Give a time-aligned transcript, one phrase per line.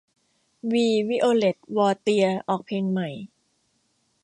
[0.71, 3.09] วี วิโอเล็ต วอเตียร์ ออกเพลงใหม่